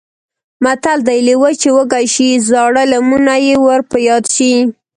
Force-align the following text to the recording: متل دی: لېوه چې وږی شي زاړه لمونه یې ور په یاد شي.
متل 0.63 0.99
دی: 1.07 1.19
لېوه 1.27 1.49
چې 1.61 1.69
وږی 1.75 2.05
شي 2.13 2.27
زاړه 2.49 2.83
لمونه 2.93 3.33
یې 3.45 3.55
ور 3.65 3.81
په 3.89 3.97
یاد 4.07 4.25
شي. 4.35 4.53